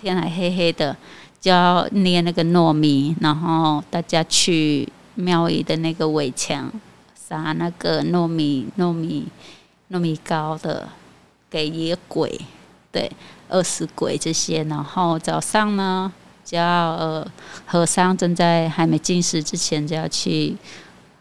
[0.00, 0.96] 天还黑黑的，
[1.40, 6.70] 就要捏那个糯米，然后大家去庙宇的那个围墙
[7.14, 9.26] 撒那个糯米糯米
[9.90, 10.88] 糯米糕的
[11.50, 12.40] 给野鬼，
[12.92, 13.10] 对，
[13.48, 14.62] 饿死鬼这些。
[14.64, 16.12] 然后早上呢，
[16.44, 17.26] 就要呃
[17.66, 20.56] 和尚正在还没进食之前，就要去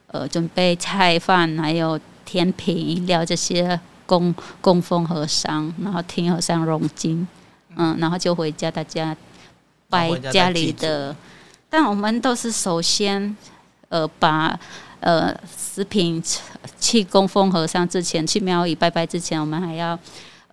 [0.08, 3.80] 呃准备菜饭，还有甜品饮料这些。
[4.10, 7.28] 供供奉和尚，然后听和尚诵经，
[7.76, 9.16] 嗯，然后就回家，大家
[9.88, 11.16] 拜家里的。
[11.70, 13.38] 但我们都是首先，
[13.90, 14.60] 呃，把
[15.02, 16.24] 呃食品
[16.80, 19.98] 去供奉和尚之前，去庙宇拜拜之前，我们还要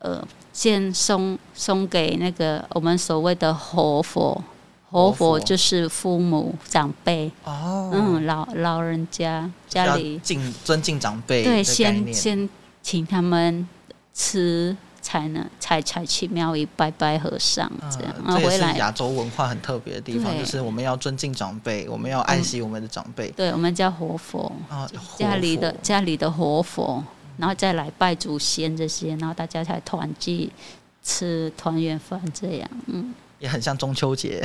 [0.00, 4.44] 呃先送送给那个我们所谓的活佛，
[4.90, 10.18] 活佛就是父母长辈哦，嗯，老老人家家里。
[10.18, 12.46] 敬尊敬长辈，对，先先。
[12.86, 13.68] 请他们
[14.14, 23.28] 吃才能才才去庙宇拜拜和尚这样，这也是亚洲文化很特别的地方，就是我们要尊敬长辈，我们要爱惜我们的长辈。
[23.32, 27.02] 对，我们叫活佛啊，家里的家里的活佛，
[27.38, 30.48] 然后再来拜祖先这些，然后大家才团聚
[31.02, 32.70] 吃团圆饭这样。
[32.86, 34.40] 嗯，也很像中秋节。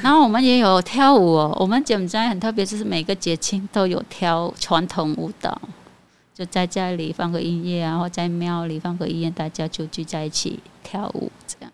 [0.00, 5.60] 然后我们也有跳舞哦，我们柬埔寨很特别，就是每个节庆都有跳传统舞蹈。
[6.36, 11.70] 就在家里放个音乐，然后在庙里放个音乐，大家就聚在一起跳舞，这样。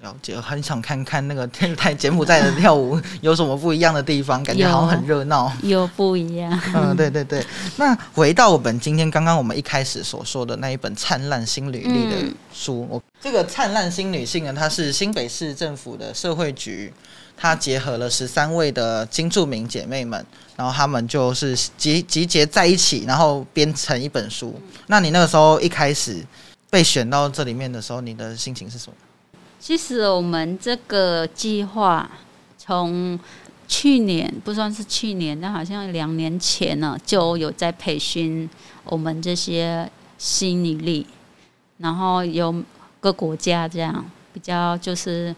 [0.00, 5.50] 了解，很想看看那个天台柬埔寨的跳舞有什么不一样的地方，感觉好像很热闹。
[5.62, 6.60] 有不一样。
[6.74, 7.42] 嗯，对对对。
[7.78, 12.16] 那回到我们今天刚刚我们一开始所说的那一本《灿烂新履历》的
[12.52, 16.92] 书，我这个《灿烂新女性》呢，它是新北市政府的社会局。
[17.36, 20.24] 它结合了十三位的金著名姐妹们，
[20.56, 24.58] 然后她们就是集集结在一起，然后编成一本书。
[24.86, 26.24] 那你那个时候一开始
[26.70, 28.94] 被选到这里面的时候，你的心情是什么？
[29.60, 32.08] 其实我们这个计划
[32.56, 33.18] 从
[33.66, 38.48] 去年不算是去年，但好像两年前呢就有在培训
[38.84, 41.06] 我们这些新女力，
[41.78, 42.62] 然后有
[43.00, 45.34] 各国家这样比较就是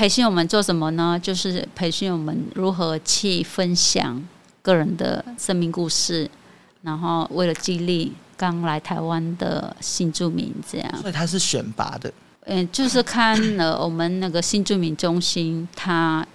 [0.00, 1.20] 培训我们做什么呢？
[1.22, 4.18] 就是培训我们如何去分享
[4.62, 6.26] 个人的生命故事，
[6.80, 10.96] 然后为了激励刚来台湾的新住民这样。
[11.02, 12.10] 所以他是选拔的。
[12.46, 16.26] 嗯，就是看了我们那个新住民中心，他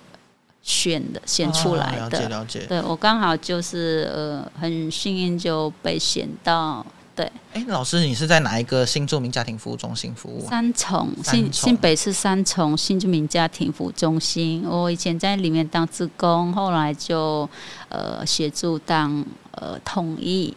[0.61, 2.19] 选的选出来哦了的。
[2.19, 2.59] 解了解。
[2.67, 10.49] 对我刚好就是呃很幸运就被选到，对哎，老师，你是在哪一个新住民家庭服务中心服务啊？
[10.49, 14.65] 三重新新北市三重新住民家庭服务中心。
[14.67, 17.49] 我以前在里面当职工，后来就
[17.87, 20.53] 呃协助当呃统一，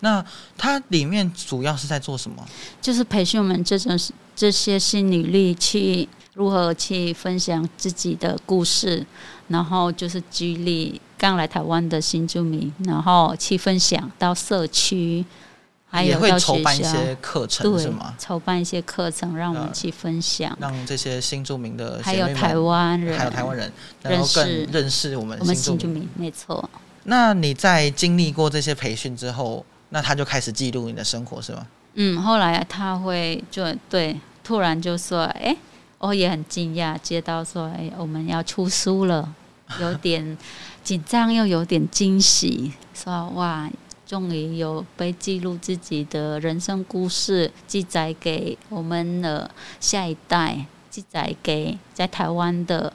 [0.00, 0.24] 那
[0.56, 2.42] 它里面主要是在做什么？
[2.80, 3.98] 就是培训我们这种
[4.34, 9.04] 这些新女力去如何去分享自己的故事，
[9.48, 15.22] 然后就是激励刚来台湾的新住民，然后去分享到社区，
[15.90, 18.14] 还也会筹办一，些课程是吗，？
[18.18, 23.72] 筹办一些课程让我们呃去分享，让这些新住民的还有台湾人，还有台湾人，
[24.02, 25.94] 能够更认识我们我们新住民。
[25.94, 26.70] 新住民，没错。
[27.04, 31.66] 那你在经历过这些培训之后，那他就开始记录你的生活是吗？
[31.94, 35.56] 嗯，后来他会就对，突然就说：“哎、
[35.98, 39.28] 我也很惊讶，接到说，哎、我们要出书了，
[39.80, 40.38] 有点
[40.84, 43.68] 紧张又有点惊喜，说哇，
[44.10, 52.92] 终于有被记录自己的人生故事，记载给我们的下一代，记载给在台湾的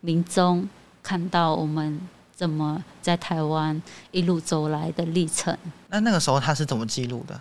[0.00, 0.68] 民众，
[1.00, 2.00] 看到我们
[2.34, 5.56] 怎么在台湾一路走来的历程。”
[5.90, 7.40] 那那个时候他是怎么记录的？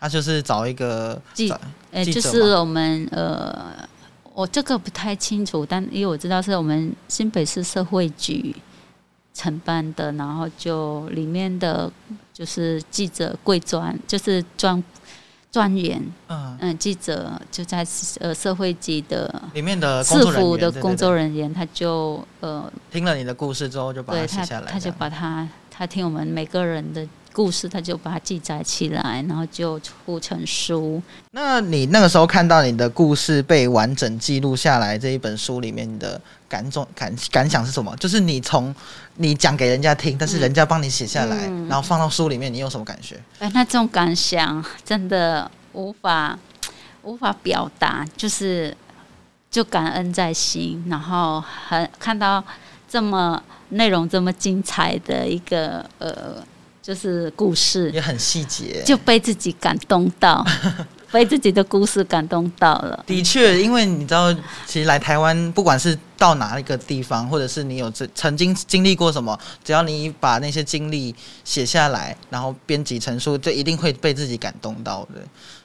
[0.00, 1.60] 他就是找一个记找
[1.92, 3.88] 呃，就是我们呃，
[4.34, 8.52] 我这个不太清楚，但因为我知道是我们新北市社会局
[9.36, 11.92] 承办的，然后就里面的
[12.32, 14.82] 就是记者贵专，就是专
[15.52, 17.86] 专员，嗯，嗯，记者就在
[18.20, 31.02] 呃社会级的里面的工制作人员对对服的工作人员，他就呃，听了你的故事之后，就把它写下来，他就把他他听我们每个人的故事，他就把它记载起来，然后就出成书。
[31.32, 37.94] 那你那个时候看到你的故事被完整记录下来这一本书里面，你的感重感感想是什么？
[37.96, 38.74] 就是你从
[39.16, 43.20] 你讲给人家听，但是人家帮你写下来，嗯然后放到书里面，你有什么感觉？
[43.38, 46.38] 哎，那这种感想真的无法
[47.02, 48.76] 无法表达，就是
[49.50, 52.44] 就感恩在心，然后很看到
[52.88, 56.44] 这么内容这么精彩的一个呃，
[56.82, 58.82] 就是故事，也很细节。
[58.84, 60.44] 就被自己感动到，
[61.10, 63.02] 被自己的故事感动到了。
[63.06, 64.32] 的确，因为你知道，
[64.66, 75.22] 其实来台湾，不管是到哪一个地方，或者是你有这曾经经历过什么，只要你把那些经历写下来，然后编辑成书，就一定会被自己感动到的。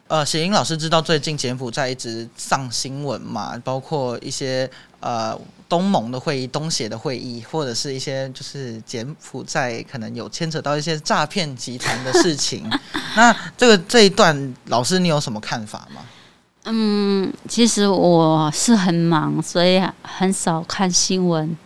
[0.07, 12.69] 呃，雪英老师知道最近柬埔寨一直上新闻嘛，包括一些呃东盟的会议、东协的会议，或者是一些就是柬埔寨可能有牵扯到一些诈骗集团的事情。
[13.15, 16.01] 那这个这一段，老师你有什么看法吗？
[16.65, 21.57] 嗯，其实我是很忙，所以很少看新闻。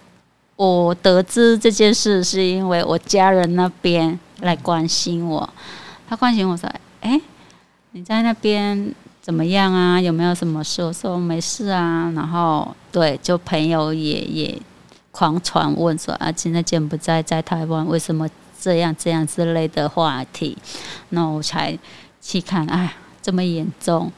[0.55, 5.47] 我得知这件事是因为我家人那边来关心我，
[6.07, 6.69] 他关心我说
[7.01, 7.19] ：“哎、
[7.91, 9.99] 你在那边怎么样啊？
[9.99, 14.61] 有没有什么事？”我说：“没事啊。”然后对，就朋友也也
[15.11, 18.25] 狂传问说：“啊，现在柬埔寨在台湾，为什么
[18.57, 20.57] 这样这样之类的话题？”
[21.11, 21.77] 那我才
[22.21, 24.09] 去看，哎，这么严重。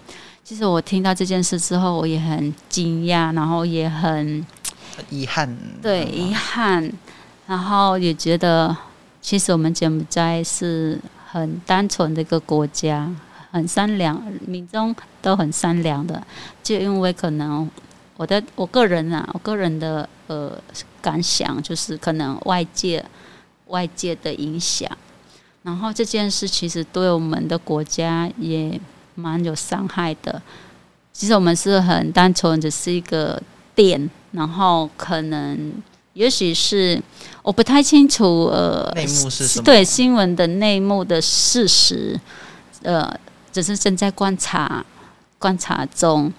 [0.47, 4.45] 其实我听到这件事之后，我也很惊讶，然后也很
[5.09, 6.89] 遗憾，嗯对遗憾，
[7.47, 8.73] 然后也觉得，
[9.21, 10.97] 其实我们柬埔寨是
[11.29, 13.13] 很单纯的一个国家，
[13.51, 16.25] 很善良，民众都很善良的。
[16.63, 17.69] 就因为可能
[18.15, 20.57] 我的我个人啊，我个人的呃
[21.01, 23.03] 感想就是，可能外界
[23.65, 24.89] 外界的影响，
[25.63, 28.79] 然后这件事其实对我们的国家也
[29.17, 30.41] 蛮有伤害的。
[31.11, 33.41] 其实我们是很单纯，只是一个
[33.73, 35.73] 店，然后可能
[36.13, 37.01] 也许是
[37.41, 39.63] 我不太清楚，呃，内幕是什么？
[39.63, 42.19] 对新闻的内幕的事实，
[42.83, 43.11] 呃，
[43.51, 44.85] 只是正在观察
[45.39, 46.31] 观察中。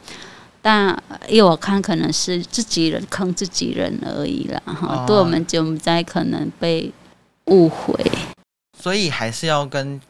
[0.61, 0.97] 但
[1.29, 6.93] 依我看可能是自己人坑自己人而已啦，哈、哦对我们柬埔寨可能被
[7.47, 7.95] 误会。
[8.81, 10.01] 所以还是要跟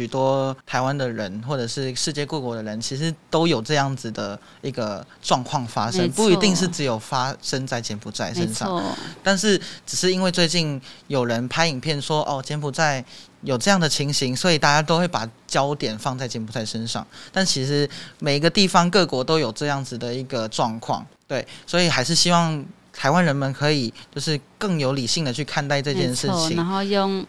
[0.00, 8.66] 许多台湾的人或者是世界各国的人，其实都有这样子的一个状况发生，不一定是只有发生在柬埔寨身上。
[8.66, 8.82] 错，
[9.22, 13.04] 但是只是因为最近有人拍影片说，哦，柬埔寨
[13.42, 17.06] 有这样的情形，所以大家都会把焦点放在柬埔寨身上。
[17.30, 17.86] 但其实
[18.20, 26.64] 每一个地方各国都有这样子的一个状况，对，所以还是希望台湾人们可以就是更有理性的去看待这件事情然。
[26.64, 27.22] 后用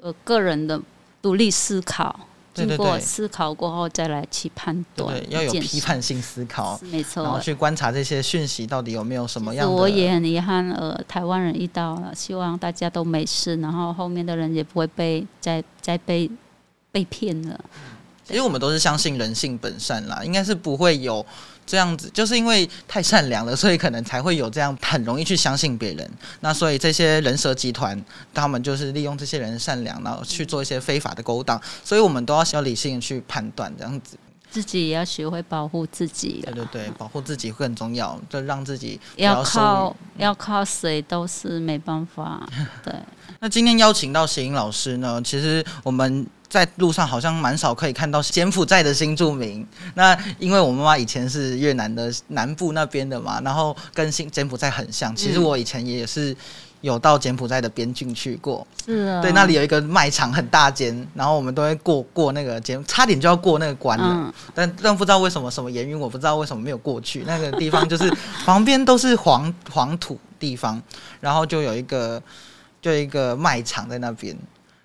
[0.00, 0.80] 呃个人的
[1.24, 2.20] 独立思考，
[2.52, 7.40] 经过思考过后再来去判断对对，要有批判性思考，没错然后。
[7.40, 9.72] 去观察这些讯息到底有没有什么样的。
[9.74, 16.30] 我也很遗憾，呃，台湾人遇到了，希望大家都没事，然后后面的人也不会被再再被
[16.92, 17.58] 被骗了。
[18.26, 21.24] 其实我们都是相信人性本善啦，应该是不会有
[21.66, 26.10] 这样子，就是因为太善良了，所以可能才会有这样很容易去相信别人。
[26.40, 28.02] 那所以这些人蛇集团，
[28.32, 34.16] 他们就是利用这些人的善良，然后去做一些非法的勾当，所以我们都要要理性去判断，这样子。
[34.50, 42.48] 自己也要学会保护自己对了，对对，保护自己会很重要，就让自己要靠要靠谁都是没办法。
[42.84, 42.94] 对，
[43.40, 46.24] 那今天邀请到谐音老师呢，其实我们
[46.54, 49.66] 在路上好像蛮少可以看到柬埔寨的新住民。
[49.94, 55.14] 那因为我妈妈以前是越南的南部那边的嘛，然后跟新柬埔寨很像。
[55.16, 56.36] 其实我以前也是
[56.80, 64.06] 有到柬埔寨的边境去过，是啊，对，那里有一个卖场很大间，然后我们都会过过那个柬，差点就要过那个关了。
[64.08, 67.24] 嗯，但但不知道为什么什么原因，我不知道为什么没有过去。
[67.26, 68.08] 那个地方就是
[68.44, 70.80] 旁边都是黄黄土地方，
[71.20, 72.22] 然后就有一个
[72.80, 74.36] 就有一个卖场在那边，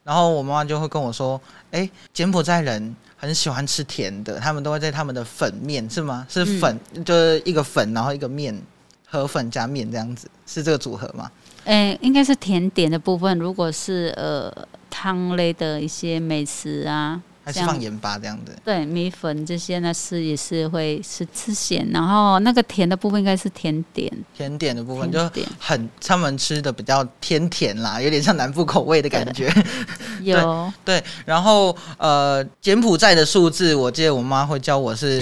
[0.10, 1.39] 然后我妈妈就会跟我说
[1.70, 6.26] ：“哎，柬埔寨人很喜欢吃甜的，他们都会在他们的粉面是吗？
[6.28, 8.60] 是粉、就是一个粉，然后一个面，
[9.07, 11.30] 河粉加面这样子，是这个组合吗？
[11.66, 13.38] 诶、应该是甜点的部分。
[13.38, 14.51] 如果是呃
[14.89, 17.22] 汤类的一些美食啊，像
[17.52, 18.52] 还是放盐巴这样的？
[18.64, 25.20] 对米粉这些呢是也是会是吃咸，然后那个甜的部分应该是甜点，甜点的部分就
[25.58, 29.52] 很他们吃的比较偏甜啦，有点像南部口味的感觉。
[30.22, 35.22] 有对，然后呃，柬埔寨的数字，我记得我妈会教我是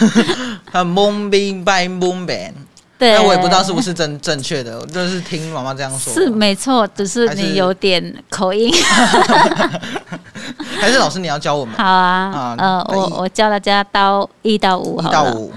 [0.70, 2.54] 很蒙宾拜蒙本，
[2.96, 6.14] 对，但我也不知道是不是正正确的，我就是听妈妈这样说。
[6.14, 8.72] 是没错，只是你有点口音。
[10.80, 11.74] 还是老师你要教我们？
[11.76, 15.52] 好啊啊，呃，我我教大家到一到五一好了，到五，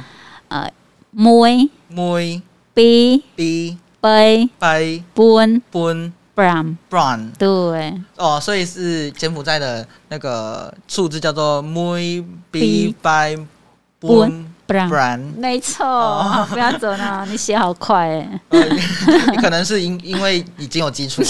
[0.50, 0.72] 呃，
[1.12, 2.42] 每每
[2.74, 4.82] B B 杯拜
[5.14, 13.36] bun bun bram，brown 对，哦，所以是柬埔寨的那个数字叫做每 B 拜
[14.00, 15.20] bun bram，brown。
[15.38, 16.48] 没错，哦。
[16.50, 18.40] 不要走呢，你写好快哎。
[18.50, 18.60] 呃，
[19.32, 21.28] 你可能是因因为已经有基础了，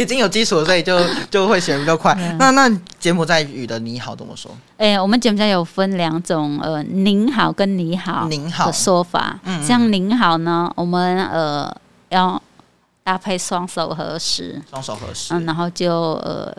[0.00, 0.98] 已经有基础了，所以就
[1.30, 2.14] 就会写得比较快。
[2.18, 2.36] 嗯。
[2.38, 4.50] 那那柬埔寨语的你好怎么说？
[4.76, 8.66] 哎、我们柬埔寨有分两种，呃，您好跟你好您好。
[8.66, 9.38] 的说法。
[9.44, 11.74] 嗯嗯像您好呢，我们呃
[12.10, 12.40] 要
[13.02, 15.34] 搭配双手合十，双手合十。
[15.34, 16.54] 嗯，然后就呃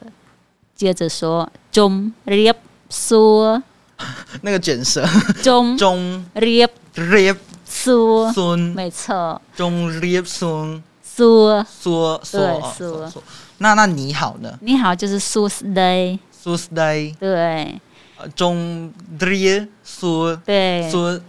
[0.76, 2.56] 接着说中 riep
[2.90, 3.62] 说。
[4.44, 5.06] 那个卷舌，
[5.44, 7.36] 中中 riep 列
[7.70, 10.82] 说，孙，没错，中列孙，说说
[11.20, 13.24] 说说说说。
[13.60, 14.58] 那那你好呢？
[14.62, 17.82] 你好就是苏斯 day，s u s d a y，对。
[18.22, 21.22] 呃中列苏对，sus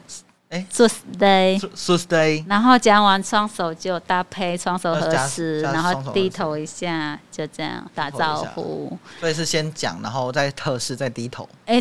[1.17, 8.99] day sus day，然后讲完双手就搭配双手合十，然后低头一下，就这样打招呼。
[9.21, 11.81] 所以是先讲，然后再特试，再低头，哎，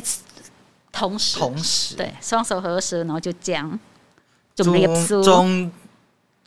[0.91, 1.39] 同时。
[1.39, 1.95] 同时。
[1.95, 3.79] 对双手合十，然后就讲，
[4.53, 5.71] 就中 rip 苏中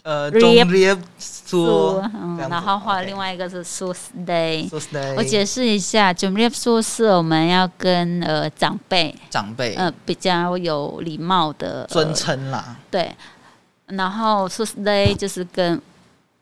[0.04, 0.96] 呃中列
[1.52, 3.94] 苏，嗯然后画另外一个是苏
[4.26, 4.68] day。
[4.68, 9.74] 苏斯代，我解释一下，就 rip 苏是我们要跟呃长辈长辈。
[9.74, 13.14] 呃比较有礼貌的呃尊称啦，对，
[13.86, 15.80] 然后苏 day 就是跟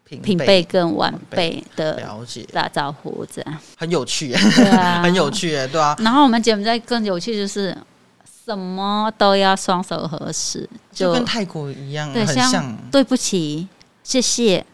[0.05, 1.63] 平平辈跟晚晚辈。
[1.77, 3.59] 的了解，打招呼这样。
[3.77, 7.77] 很有趣，对啊， 很有趣，对啊，然后我们柬埔寨更有趣，就是
[8.45, 13.69] 什么都要双手合十，就就跟泰国一样，很像，对不起、
[14.03, 14.65] 谢谢，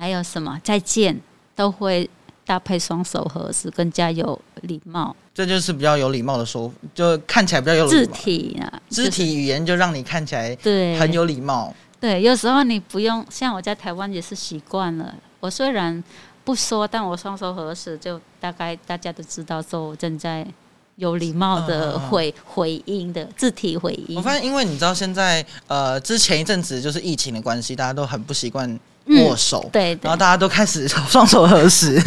[0.00, 1.20] 还有什么再见，
[1.54, 2.08] 都会
[2.46, 5.14] 搭配双手合十，更加有礼貌。
[5.34, 15.14] 这就是比较有礼貌的说，就看起来比较有肢礼貌，体啊，肢体语言就让你看起来对很有礼貌，对，有时候你不用，像我在台湾也是习惯了。
[15.38, 16.02] 我虽然
[16.44, 20.46] 不说，但我双手合十，就大概大家都知道说我正在
[20.96, 24.16] 有礼貌的回、回应的字体回应。
[24.16, 32.00] 我发现，因为你知道现在呃，之前一阵子就是疫情的关系，大家都很不习惯握手，对，然后大家都开始 双手合十，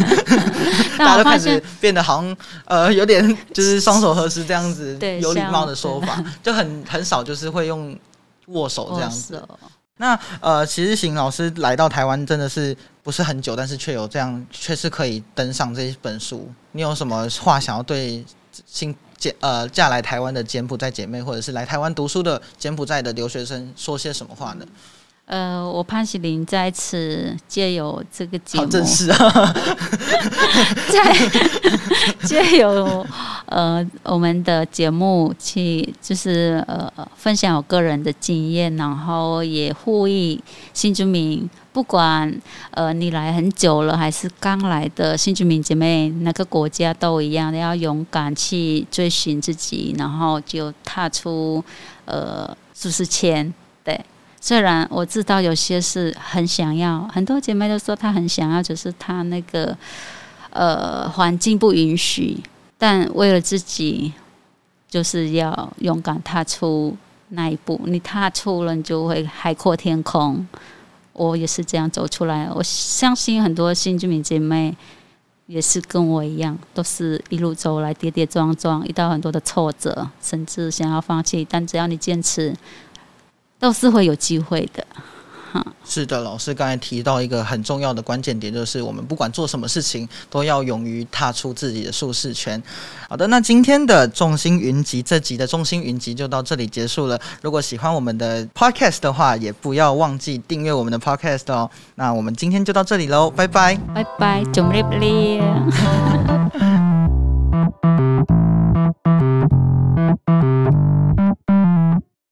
[0.96, 7.96] 大家都开始变得好像呃有点就是双手合十这样子有礼貌的说法， 就很很少就是会用
[8.46, 9.42] 握手这样子。
[9.96, 16.50] 那呃，其实邢老师来到台湾真的是不是很久，但是却有这样，却是可以登上这一本书。
[16.72, 18.24] 你有什么话想要对
[18.66, 24.66] 新柬呃嫁来台湾的柬埔寨姐妹，或者是来台湾读书的柬埔寨的留学生说些什么话呢？
[25.26, 29.54] 呃，我潘喜林在此借由这个节目，好正式啊，
[30.92, 31.16] 在
[32.28, 33.06] 借由
[33.46, 40.38] 呃我们的节目去，就是呃分享我个人的经验，然后也呼吁
[40.74, 42.30] 新居民，不管
[42.72, 51.64] 呃你来很久了还是刚来的新居民姐妹，哪个国家都一样，要勇敢去追寻自己，然后就踏出
[52.04, 53.50] 呃舒适圈，
[53.82, 53.98] 对。
[54.44, 59.74] 虽然我知道有些是很想要，很多姐妹都说她很想要，只是她那个
[60.50, 62.38] 呃环境不允许。
[62.76, 64.12] 但为了自己，
[64.86, 66.94] 就是要勇敢踏出
[67.30, 67.80] 那一步。
[67.86, 70.46] 你踏出了，你就会海阔天空。
[71.14, 72.46] 我也是这样走出来。
[72.54, 74.76] 我相信很多新居民姐妹
[75.46, 81.46] 也是跟我一样，都是一路走来跌跌撞撞，遇到很多的挫折，甚至想要放弃。
[81.48, 82.54] 但只要你坚持。
[83.64, 84.86] 都是会有机会的，
[85.50, 85.64] 哈。
[85.86, 92.62] 是的，老师刚才提到一个很重要的关键点，就是我们不管做什么事情，都要勇于踏出自己的舒适圈。
[93.08, 97.18] 好的，那今天的众星云集这集的众星云集就到这里结束了。
[97.40, 101.70] 如果喜欢我们的 podcast 的话，也不要忘记订阅我们的 podcast 哦。
[101.94, 105.40] 那我们今天就到这里喽，拜拜，拜拜，总立立。